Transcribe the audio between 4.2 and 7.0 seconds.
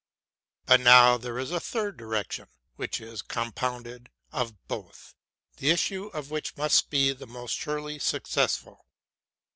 of both, and the issue of which must